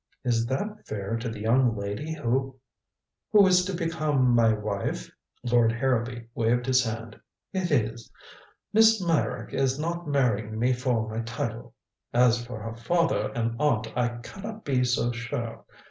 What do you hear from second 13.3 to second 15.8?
and aunt, I can not be so sure.